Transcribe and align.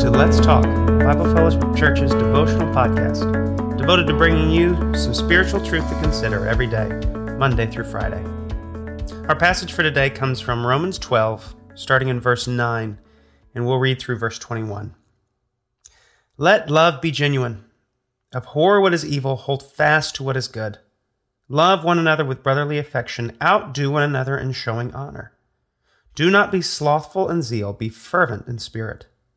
to 0.00 0.08
Let's 0.10 0.40
Talk, 0.40 0.62
Bible 0.64 1.26
Fellowship 1.34 1.76
Church's 1.76 2.10
devotional 2.12 2.72
podcast, 2.72 3.76
devoted 3.76 4.06
to 4.06 4.14
bringing 4.14 4.50
you 4.50 4.74
some 4.94 5.12
spiritual 5.12 5.62
truth 5.62 5.86
to 5.90 6.00
consider 6.00 6.48
every 6.48 6.66
day, 6.66 6.88
Monday 7.36 7.66
through 7.66 7.84
Friday. 7.84 8.24
Our 9.28 9.36
passage 9.36 9.74
for 9.74 9.82
today 9.82 10.08
comes 10.08 10.40
from 10.40 10.66
Romans 10.66 10.98
12, 10.98 11.54
starting 11.74 12.08
in 12.08 12.18
verse 12.18 12.46
9, 12.46 12.98
and 13.54 13.66
we'll 13.66 13.76
read 13.76 14.00
through 14.00 14.16
verse 14.16 14.38
21. 14.38 14.94
Let 16.38 16.70
love 16.70 17.02
be 17.02 17.10
genuine. 17.10 17.66
Abhor 18.34 18.80
what 18.80 18.94
is 18.94 19.04
evil, 19.04 19.36
hold 19.36 19.62
fast 19.62 20.14
to 20.14 20.22
what 20.22 20.36
is 20.36 20.48
good. 20.48 20.78
Love 21.46 21.84
one 21.84 21.98
another 21.98 22.24
with 22.24 22.42
brotherly 22.42 22.78
affection, 22.78 23.36
outdo 23.42 23.90
one 23.90 24.02
another 24.02 24.38
in 24.38 24.52
showing 24.52 24.94
honor. 24.94 25.32
Do 26.14 26.30
not 26.30 26.50
be 26.50 26.62
slothful 26.62 27.28
in 27.28 27.42
zeal, 27.42 27.74
be 27.74 27.90
fervent 27.90 28.48
in 28.48 28.58
spirit. 28.58 29.04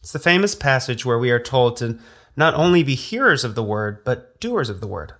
It's 0.00 0.12
the 0.12 0.18
famous 0.18 0.54
passage 0.54 1.04
where 1.04 1.18
we 1.18 1.30
are 1.30 1.40
told 1.40 1.76
to 1.78 1.98
not 2.36 2.54
only 2.54 2.82
be 2.82 2.94
hearers 2.94 3.44
of 3.44 3.54
the 3.54 3.62
word, 3.62 4.02
but 4.04 4.40
doers 4.40 4.70
of 4.70 4.80
the 4.80 4.86
word. 4.86 5.12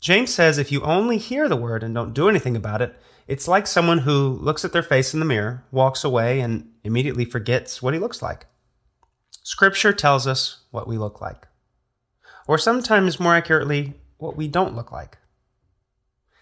James 0.00 0.34
says 0.34 0.58
if 0.58 0.72
you 0.72 0.82
only 0.82 1.16
hear 1.16 1.48
the 1.48 1.56
word 1.56 1.82
and 1.82 1.94
don't 1.94 2.12
do 2.12 2.28
anything 2.28 2.56
about 2.56 2.82
it, 2.82 2.94
it's 3.26 3.48
like 3.48 3.66
someone 3.66 3.98
who 3.98 4.38
looks 4.40 4.64
at 4.64 4.72
their 4.72 4.82
face 4.82 5.14
in 5.14 5.20
the 5.20 5.26
mirror, 5.26 5.64
walks 5.70 6.04
away, 6.04 6.40
and 6.40 6.70
immediately 6.82 7.24
forgets 7.24 7.80
what 7.80 7.94
he 7.94 8.00
looks 8.00 8.20
like. 8.20 8.46
Scripture 9.42 9.92
tells 9.92 10.26
us 10.26 10.64
what 10.70 10.88
we 10.88 10.98
look 10.98 11.20
like, 11.20 11.46
or 12.46 12.58
sometimes 12.58 13.20
more 13.20 13.34
accurately, 13.34 13.94
what 14.18 14.36
we 14.36 14.48
don't 14.48 14.76
look 14.76 14.92
like. 14.92 15.18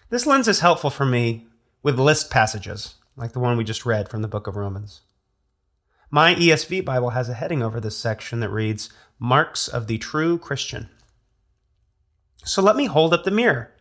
This 0.09 0.25
lens 0.25 0.47
is 0.47 0.59
helpful 0.59 0.89
for 0.89 1.05
me 1.05 1.47
with 1.81 1.99
list 1.99 2.29
passages, 2.29 2.95
like 3.15 3.31
the 3.31 3.39
one 3.39 3.57
we 3.57 3.63
just 3.63 3.85
read 3.85 4.09
from 4.09 4.21
the 4.21 4.27
book 4.27 4.47
of 4.47 4.55
Romans. 4.55 5.01
My 6.13 6.35
ESV 6.35 6.85
Bible 6.85 7.09
has 7.09 7.27
a 7.27 7.33
heading 7.33 7.63
over 7.63 7.79
this 7.79 7.97
section 7.97 8.39
that 8.41 8.51
reads, 8.51 8.91
Marks 9.17 9.67
of 9.67 9.87
the 9.87 9.97
True 9.97 10.37
Christian. 10.37 10.89
So 12.45 12.61
let 12.61 12.75
me 12.75 12.85
hold 12.85 13.15
up 13.15 13.23
the 13.23 13.31
mirror 13.31 13.71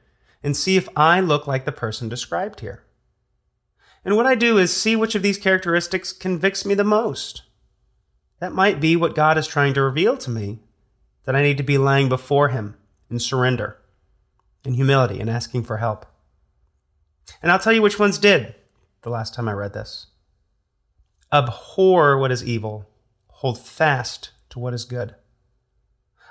and 0.42 0.56
see 0.56 0.78
if 0.78 0.88
I 0.96 1.20
look 1.20 1.46
like 1.46 1.66
the 1.66 1.72
person 1.72 2.08
described 2.08 2.60
here. 2.60 2.84
And 4.02 4.16
what 4.16 4.24
I 4.24 4.34
do 4.34 4.56
is 4.56 4.74
see 4.74 4.96
which 4.96 5.14
of 5.14 5.20
these 5.20 5.36
characteristics 5.36 6.10
convicts 6.10 6.64
me 6.64 6.72
the 6.72 6.84
most. 6.84 7.42
That 8.40 8.54
might 8.54 8.80
be 8.80 8.96
what 8.96 9.14
God 9.14 9.36
is 9.36 9.46
trying 9.46 9.74
to 9.74 9.82
reveal 9.82 10.16
to 10.16 10.30
me 10.30 10.60
that 11.26 11.36
I 11.36 11.42
need 11.42 11.58
to 11.58 11.62
be 11.62 11.76
laying 11.76 12.08
before 12.08 12.48
Him 12.48 12.78
in 13.10 13.18
surrender, 13.18 13.76
in 14.64 14.72
humility, 14.72 15.20
and 15.20 15.28
asking 15.28 15.64
for 15.64 15.76
help. 15.76 16.06
And 17.42 17.52
I'll 17.52 17.58
tell 17.58 17.74
you 17.74 17.82
which 17.82 17.98
ones 17.98 18.16
did 18.16 18.54
the 19.02 19.10
last 19.10 19.34
time 19.34 19.50
I 19.50 19.52
read 19.52 19.74
this. 19.74 20.06
Abhor 21.32 22.18
what 22.18 22.30
is 22.30 22.44
evil, 22.44 22.86
hold 23.28 23.58
fast 23.58 24.32
to 24.50 24.58
what 24.58 24.74
is 24.74 24.84
good. 24.84 25.14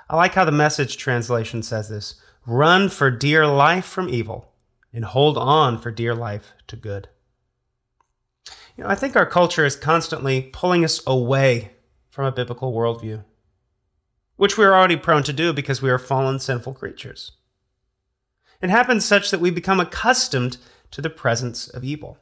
I 0.08 0.14
like 0.14 0.34
how 0.34 0.44
the 0.44 0.52
message 0.52 0.96
translation 0.96 1.62
says 1.62 1.88
this 1.88 2.14
run 2.46 2.88
for 2.88 3.10
dear 3.10 3.46
life 3.46 3.84
from 3.84 4.08
evil, 4.08 4.52
and 4.92 5.04
hold 5.04 5.36
on 5.36 5.78
for 5.78 5.90
dear 5.90 6.14
life 6.14 6.52
to 6.68 6.76
good. 6.76 7.08
You 8.76 8.84
know, 8.84 8.90
I 8.90 8.94
think 8.94 9.16
our 9.16 9.26
culture 9.26 9.64
is 9.64 9.74
constantly 9.74 10.50
pulling 10.52 10.84
us 10.84 11.00
away 11.06 11.72
from 12.08 12.26
a 12.26 12.32
biblical 12.32 12.72
worldview, 12.72 13.24
which 14.36 14.56
we 14.56 14.64
are 14.64 14.74
already 14.74 14.96
prone 14.96 15.24
to 15.24 15.32
do 15.32 15.52
because 15.52 15.82
we 15.82 15.90
are 15.90 15.98
fallen, 15.98 16.38
sinful 16.38 16.74
creatures. 16.74 17.32
It 18.60 18.70
happens 18.70 19.04
such 19.04 19.32
that 19.32 19.40
we 19.40 19.50
become 19.50 19.80
accustomed 19.80 20.58
to 20.92 21.00
the 21.00 21.10
presence 21.10 21.66
of 21.66 21.82
evil. 21.82 22.18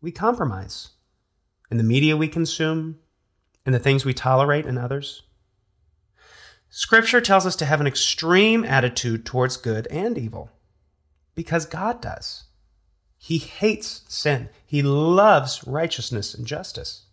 We 0.00 0.10
compromise 0.10 0.90
in 1.70 1.76
the 1.76 1.84
media 1.84 2.16
we 2.16 2.28
consume, 2.28 2.98
in 3.66 3.72
the 3.72 3.78
things 3.78 4.04
we 4.04 4.14
tolerate 4.14 4.66
in 4.66 4.78
others. 4.78 5.22
Scripture 6.70 7.20
tells 7.20 7.46
us 7.46 7.56
to 7.56 7.64
have 7.64 7.80
an 7.80 7.86
extreme 7.86 8.64
attitude 8.64 9.24
towards 9.24 9.56
good 9.56 9.86
and 9.88 10.18
evil 10.18 10.50
because 11.34 11.66
God 11.66 12.00
does. 12.02 12.44
He 13.16 13.38
hates 13.38 14.02
sin, 14.08 14.48
He 14.66 14.82
loves 14.82 15.64
righteousness 15.66 16.34
and 16.34 16.46
justice. 16.46 17.06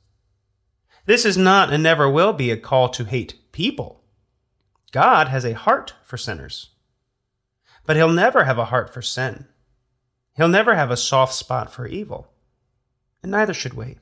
This 1.06 1.26
is 1.26 1.38
not 1.38 1.72
and 1.72 1.84
never 1.84 2.10
will 2.10 2.34
be 2.34 2.52
a 2.52 2.58
call 2.58 2.90
to 2.90 3.06
hate 3.06 3.36
people. 3.52 4.04
God 4.92 5.28
has 5.28 5.46
a 5.46 5.54
heart 5.54 5.94
for 6.04 6.18
sinners, 6.18 6.70
but 7.86 7.96
He'll 7.96 8.10
never 8.10 8.46
have 8.46 8.58
a 8.58 8.66
heart 8.66 8.94
for 8.94 9.02
sin. 9.02 9.46
He'll 10.36 10.48
never 10.48 10.76
have 10.76 10.92
a 10.92 10.98
soft 10.98 11.34
spot 11.34 11.72
for 11.72 11.88
evil, 11.88 12.28
and 13.22 13.32
neither 13.32 13.54
should 13.54 13.74
we. 13.74 13.98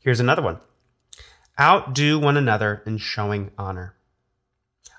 Here's 0.00 0.20
another 0.20 0.42
one 0.42 0.58
outdo 1.60 2.18
one 2.18 2.36
another 2.36 2.82
in 2.86 2.96
showing 2.96 3.50
honor. 3.58 3.94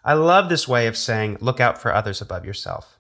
I 0.03 0.13
love 0.13 0.47
this 0.47 0.67
way 0.67 0.87
of 0.87 0.95
saying, 0.95 1.37
look 1.41 1.59
out 1.59 1.81
for 1.81 1.93
others 1.93 2.21
above 2.21 2.45
yourself. 2.45 2.99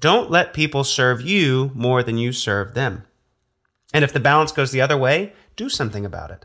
Don't 0.00 0.30
let 0.30 0.52
people 0.52 0.84
serve 0.84 1.22
you 1.22 1.70
more 1.74 2.02
than 2.02 2.18
you 2.18 2.32
serve 2.32 2.74
them. 2.74 3.04
And 3.94 4.04
if 4.04 4.12
the 4.12 4.20
balance 4.20 4.52
goes 4.52 4.72
the 4.72 4.82
other 4.82 4.96
way, 4.96 5.32
do 5.56 5.70
something 5.70 6.04
about 6.04 6.30
it. 6.30 6.44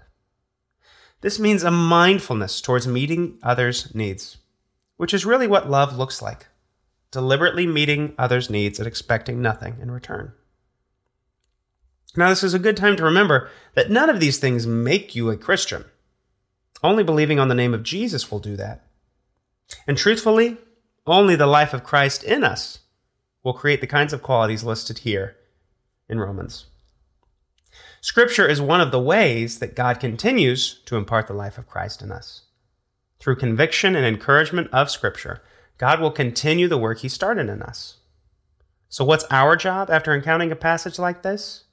This 1.21 1.37
means 1.37 1.63
a 1.63 1.71
mindfulness 1.71 2.61
towards 2.61 2.87
meeting 2.87 3.37
others' 3.43 3.93
needs, 3.93 4.37
which 4.95 5.13
is 5.13 5.25
really 5.25 5.47
what 5.47 5.69
love 5.69 5.97
looks 5.97 6.21
like 6.21 6.47
deliberately 7.11 7.65
meeting 7.65 8.13
others' 8.19 8.51
needs 8.51 8.77
and 8.77 8.87
expecting 8.87 9.41
nothing 9.41 9.77
in 9.81 9.89
return. 9.89 10.31
Now, 12.15 12.29
this 12.29 12.43
is 12.43 12.53
a 12.53 12.59
good 12.59 12.75
time 12.75 12.95
to 12.95 13.03
remember 13.03 13.49
that 13.75 13.91
none 13.91 14.09
of 14.09 14.19
these 14.19 14.39
things 14.39 14.65
make 14.65 15.15
you 15.15 15.29
a 15.29 15.37
Christian. 15.37 15.85
Only 16.81 17.03
believing 17.03 17.39
on 17.39 17.49
the 17.49 17.55
name 17.55 17.73
of 17.73 17.83
Jesus 17.83 18.31
will 18.31 18.39
do 18.39 18.55
that. 18.55 18.85
And 19.87 19.97
truthfully, 19.97 20.57
only 21.05 21.35
the 21.35 21.47
life 21.47 21.73
of 21.73 21.83
Christ 21.83 22.23
in 22.23 22.43
us 22.43 22.79
will 23.43 23.53
create 23.53 23.81
the 23.81 23.87
kinds 23.87 24.13
of 24.13 24.23
qualities 24.23 24.63
listed 24.63 24.99
here 24.99 25.35
in 26.07 26.19
Romans. 26.19 26.65
Scripture 28.01 28.47
is 28.47 28.61
one 28.61 28.81
of 28.81 28.91
the 28.91 28.99
ways 28.99 29.59
that 29.59 29.75
God 29.75 29.99
continues 29.99 30.79
to 30.85 30.95
impart 30.95 31.27
the 31.27 31.33
life 31.33 31.57
of 31.57 31.67
Christ 31.67 32.01
in 32.01 32.11
us. 32.11 32.43
Through 33.19 33.35
conviction 33.35 33.95
and 33.95 34.05
encouragement 34.05 34.69
of 34.71 34.89
Scripture, 34.89 35.41
God 35.77 35.99
will 35.99 36.11
continue 36.11 36.67
the 36.67 36.77
work 36.77 36.99
He 36.99 37.09
started 37.09 37.49
in 37.49 37.61
us. 37.61 37.97
So, 38.87 39.03
what's 39.03 39.25
our 39.29 39.55
job 39.55 39.89
after 39.89 40.13
encountering 40.13 40.51
a 40.51 40.55
passage 40.55 40.97
like 40.97 41.21
this? 41.21 41.65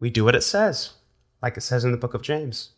We 0.00 0.10
do 0.10 0.24
what 0.24 0.34
it 0.34 0.42
says, 0.42 0.94
like 1.42 1.56
it 1.56 1.62
says 1.62 1.84
in 1.84 1.92
the 1.92 1.98
book 1.98 2.14
of 2.14 2.22
James. 2.22 2.70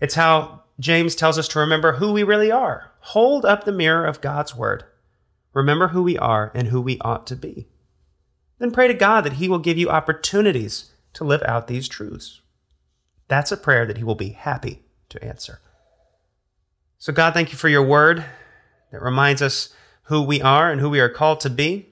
It's 0.00 0.14
how 0.14 0.62
James 0.78 1.14
tells 1.14 1.38
us 1.38 1.48
to 1.48 1.58
remember 1.58 1.94
who 1.94 2.12
we 2.12 2.22
really 2.22 2.50
are. 2.50 2.90
Hold 3.00 3.44
up 3.44 3.64
the 3.64 3.72
mirror 3.72 4.06
of 4.06 4.20
God's 4.20 4.56
word. 4.56 4.84
Remember 5.52 5.88
who 5.88 6.02
we 6.02 6.16
are 6.16 6.52
and 6.54 6.68
who 6.68 6.80
we 6.80 6.98
ought 7.00 7.26
to 7.26 7.36
be. 7.36 7.66
Then 8.58 8.70
pray 8.70 8.88
to 8.88 8.94
God 8.94 9.22
that 9.22 9.34
He 9.34 9.48
will 9.48 9.58
give 9.58 9.78
you 9.78 9.90
opportunities 9.90 10.92
to 11.14 11.24
live 11.24 11.42
out 11.44 11.66
these 11.66 11.88
truths. 11.88 12.40
That's 13.28 13.52
a 13.52 13.56
prayer 13.56 13.86
that 13.86 13.98
He 13.98 14.04
will 14.04 14.14
be 14.14 14.30
happy 14.30 14.82
to 15.08 15.22
answer. 15.24 15.60
So, 16.98 17.12
God, 17.12 17.34
thank 17.34 17.50
you 17.50 17.58
for 17.58 17.68
your 17.68 17.82
word 17.82 18.24
that 18.92 19.02
reminds 19.02 19.42
us 19.42 19.74
who 20.04 20.22
we 20.22 20.42
are 20.42 20.70
and 20.70 20.80
who 20.80 20.90
we 20.90 21.00
are 21.00 21.08
called 21.08 21.40
to 21.40 21.50
be. 21.50 21.89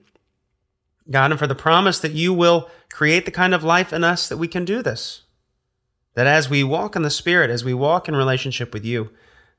God, 1.10 1.30
and 1.30 1.38
for 1.38 1.46
the 1.46 1.54
promise 1.54 1.98
that 2.00 2.12
you 2.12 2.32
will 2.32 2.68
create 2.90 3.24
the 3.24 3.30
kind 3.30 3.54
of 3.54 3.64
life 3.64 3.92
in 3.92 4.04
us 4.04 4.28
that 4.28 4.36
we 4.36 4.48
can 4.48 4.64
do 4.64 4.82
this. 4.82 5.22
That 6.14 6.26
as 6.26 6.50
we 6.50 6.64
walk 6.64 6.96
in 6.96 7.02
the 7.02 7.10
Spirit, 7.10 7.50
as 7.50 7.64
we 7.64 7.74
walk 7.74 8.08
in 8.08 8.16
relationship 8.16 8.72
with 8.72 8.84
you, 8.84 9.10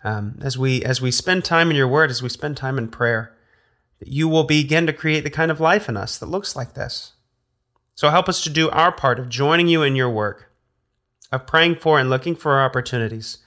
um, 0.04 0.40
as 0.42 0.58
we 0.58 0.84
as 0.84 1.02
we 1.02 1.12
spend 1.12 1.44
time 1.44 1.70
in 1.70 1.76
your 1.76 1.88
word, 1.88 2.10
as 2.10 2.22
we 2.22 2.30
spend 2.30 2.58
time 2.58 2.78
in 2.78 2.88
prayer, 2.90 3.36
that 4.00 4.08
you 4.08 4.28
will 4.28 4.44
begin 4.44 4.86
to 4.86 4.94
create 4.94 5.24
the 5.24 5.30
kind 5.30 5.52
of 5.52 5.60
life 5.60 5.90
in 5.90 5.98
us 5.98 6.18
that 6.18 6.28
looks 6.28 6.56
like 6.56 6.74
this. 6.74 7.14
So 7.96 8.10
help 8.10 8.30
us 8.30 8.42
to 8.44 8.50
do 8.50 8.70
our 8.70 8.92
part 8.92 9.20
of 9.20 9.30
joining 9.30 9.68
you 9.68 9.84
in 9.84 9.96
your 9.96 10.10
work, 10.10 10.52
of 11.32 11.48
praying 11.48 11.76
for 11.76 12.00
and 12.00 12.10
looking 12.10 12.36
for 12.36 12.62
opportunities 12.62 13.40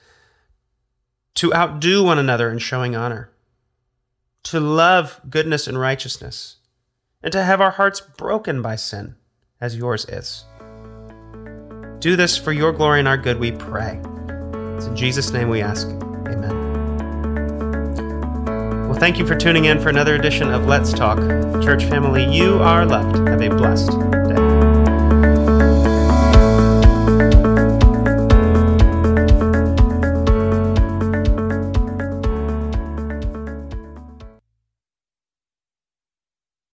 to 1.35 1.53
outdo 1.53 2.03
one 2.03 2.19
another 2.19 2.51
in 2.51 2.59
showing 2.59 2.95
honor, 2.95 3.31
to 4.43 4.59
love 4.59 5.19
goodness 5.29 5.67
and 5.67 5.79
righteousness, 5.79 6.57
and 7.23 7.31
to 7.31 7.43
have 7.43 7.61
our 7.61 7.71
hearts 7.71 8.01
broken 8.01 8.61
by 8.61 8.75
sin 8.75 9.15
as 9.61 9.77
yours 9.77 10.05
is. 10.05 10.45
Do 11.99 12.15
this 12.17 12.37
for 12.37 12.51
your 12.51 12.73
glory 12.73 12.99
and 12.99 13.07
our 13.07 13.17
good, 13.17 13.39
we 13.39 13.53
pray. 13.53 14.01
It's 14.75 14.87
in 14.87 14.95
Jesus' 14.95 15.31
name 15.31 15.47
we 15.49 15.61
ask. 15.61 15.87
Amen. 15.87 16.73
Well, 18.89 18.99
thank 18.99 19.17
you 19.17 19.25
for 19.25 19.35
tuning 19.35 19.65
in 19.65 19.79
for 19.79 19.87
another 19.89 20.15
edition 20.15 20.51
of 20.51 20.65
Let's 20.65 20.91
Talk. 20.91 21.19
Church 21.63 21.85
family, 21.85 22.25
you 22.25 22.59
are 22.59 22.85
loved. 22.85 23.27
Have 23.29 23.41
a 23.41 23.49
blessed 23.49 23.91
day. 24.27 24.42